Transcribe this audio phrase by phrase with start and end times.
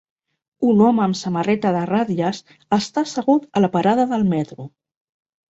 [0.69, 2.39] Un home amb samarreta de ratlles
[2.79, 4.69] està assegut a la parada del metro.